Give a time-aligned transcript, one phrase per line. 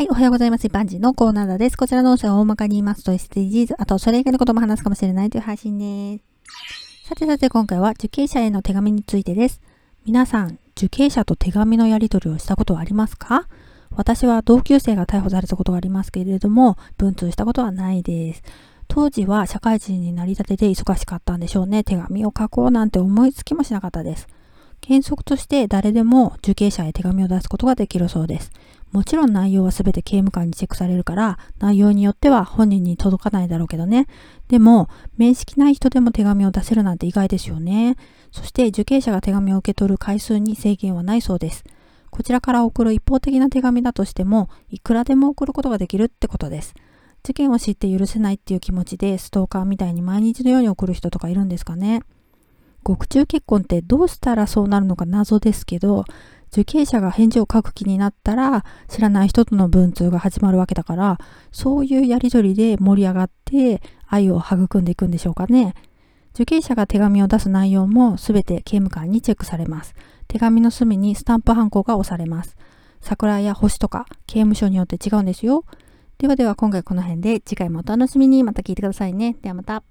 [0.00, 0.66] はい、おはようございます。
[0.66, 1.76] 一般人のコーナーです。
[1.76, 6.24] こちらの音声を大まかに言いますと SDGs、あとそれ以外のことも話すかもしれないという配信で
[7.04, 7.06] す。
[7.06, 9.60] さてさて今回は受刑者への手紙についてです。
[10.06, 13.46] 皆さん、受刑者と手紙のやり取りをしたことはありますか？
[13.90, 18.42] 私は同級生が逮捕されたことがありますけれども、文通したことはないです。
[18.88, 21.84] 当時は社会人になりたてで忙しかったんでしょうね。
[21.84, 24.28] 手紙を書こうなんて思いつきもしなかったです。
[24.82, 28.50] 原則として誰でも受刑者へ手紙を出すことができるそうです。
[28.92, 34.08] もちろん内容は全て刑務官にチェックされるから、内容によっては本人に届かないだろうけどね。
[34.48, 37.96] でも、面識ない人でも手紙を出せるなんて意外ですよね。
[38.32, 41.64] そして受刑者が手紙を受け取る回数に制限はないそうです。
[42.10, 46.74] こちらから送る一方的な手紙だとしても、いくらでも送ることができるってことです。
[47.22, 52.02] 事件を知って許せないっていう気持ちでストーカーみたいに毎日のように送る人とかいるんですかね。
[52.82, 56.04] 獄中結婚ってどうしたらそうなるのか謎ですけど、
[56.52, 61.18] 受刑者が返事を書く気になったら知らない人との文通が始まるわけだから
[61.52, 65.74] そういうやりとりで盛り上がって愛を育んでいくんでしょうかね。
[66.34, 69.94] 受刑者が手紙を出す内容も全て刑務官にチェックされます。
[70.28, 72.56] 手紙の隅にスタンプハンコが押されます。
[73.00, 75.64] 桜や星とか刑務所によって違うんですよ。
[76.18, 78.44] ではでは今回この辺で次回もお楽しみに。
[78.44, 79.36] また聞いてくださいね。
[79.42, 79.89] ではまた。